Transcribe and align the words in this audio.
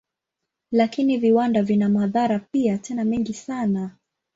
Lakini 0.71 1.17
viwanda 1.17 1.63
vina 1.63 1.89
madhara 1.89 2.39
pia, 2.39 2.77
tena 2.77 3.03
mengi 3.05 3.33
sana. 3.33 3.91